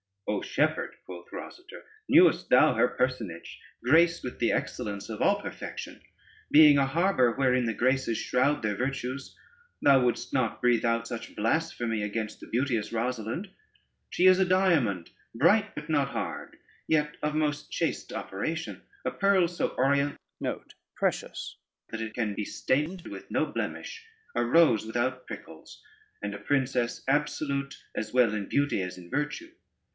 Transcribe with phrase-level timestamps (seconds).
[0.27, 6.01] "O Shepherd," quoth Rosader, "knewest thou her personage, graced with the excellence of all perfection,
[6.49, 9.37] being a harbor wherein the graces shroud their virtues,
[9.81, 13.51] thou wouldest not breathe out such blasphemy against the beauteous Rosalynde.
[14.09, 16.57] She is a diamond, bright but not hard,
[16.87, 21.35] yet of most chaste operation; a pearl so orient, that
[21.93, 25.83] it can be stained with no blemish; a rose without prickles,
[26.23, 29.51] and a princess absolute as well in beauty as in virtue.